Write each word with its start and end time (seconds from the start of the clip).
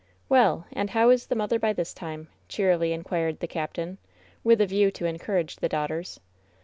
"Well! 0.29 0.65
And 0.73 0.89
how 0.89 1.11
is 1.11 1.27
the 1.27 1.35
mother 1.35 1.59
by 1.59 1.73
this 1.73 1.93
time 1.93 2.23
V^ 2.23 2.27
cheer 2.49 2.71
ily 2.71 2.91
inquired 2.91 3.39
the 3.39 3.45
captain, 3.45 3.99
with 4.43 4.59
a 4.59 4.65
view 4.65 4.89
to 4.89 5.05
encourage 5.05 5.57
the 5.57 5.69
daughters. 5.69 6.19